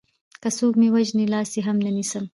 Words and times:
که 0.41 0.49
څوک 0.57 0.73
مې 0.79 0.87
وژني 0.93 1.25
لاس 1.33 1.49
يې 1.57 1.61
هم 1.67 1.77
نه 1.85 1.91
نيسم 1.97 2.25